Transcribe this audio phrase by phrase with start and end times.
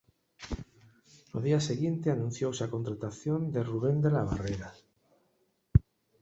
[1.33, 4.69] Ao día seguinte anunciouse a contratación de Rubén de la Barrera.